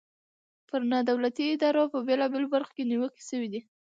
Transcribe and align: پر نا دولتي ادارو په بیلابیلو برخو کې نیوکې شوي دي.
پر 0.67 0.81
نا 0.91 0.99
دولتي 1.09 1.43
ادارو 1.53 1.83
په 1.93 1.99
بیلابیلو 2.07 2.51
برخو 2.53 2.71
کې 2.75 2.83
نیوکې 2.89 3.21
شوي 3.29 3.47
دي. 3.53 3.61